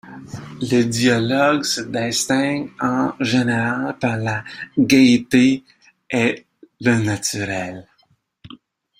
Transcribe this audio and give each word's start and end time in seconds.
Le 0.63 0.81
dialogue 0.81 1.63
se 1.63 1.81
distingue 1.81 2.71
en 2.79 3.13
général 3.19 3.95
par 3.99 4.17
la 4.17 4.43
gaieté 4.75 5.63
et 6.09 6.47
le 6.79 7.03
naturel. 7.03 7.85